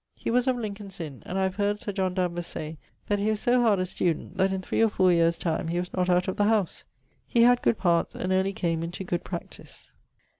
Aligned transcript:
He 0.15 0.31
was 0.31 0.47
of 0.47 0.57
Lincoln's 0.57 0.99
Inne, 0.99 1.21
and 1.27 1.37
I 1.37 1.43
have 1.43 1.57
heard 1.57 1.79
Sir 1.79 1.91
John 1.91 2.15
Danvers 2.15 2.47
say 2.47 2.79
that 3.05 3.19
he 3.19 3.29
was 3.29 3.39
so 3.39 3.61
hard 3.61 3.77
a 3.77 3.85
student, 3.85 4.35
that 4.37 4.51
in 4.51 4.63
three 4.63 4.81
or 4.81 4.89
4 4.89 5.11
yeares 5.11 5.37
time 5.37 5.67
he 5.67 5.77
was 5.79 5.93
not 5.93 6.09
out 6.09 6.27
of 6.27 6.37
the 6.37 6.45
howse. 6.45 6.85
He 7.27 7.43
had 7.43 7.61
good 7.61 7.77
parts, 7.77 8.15
and 8.15 8.33
early 8.33 8.51
came 8.51 8.81
into 8.81 9.03
good 9.03 9.23
practise. 9.23 9.91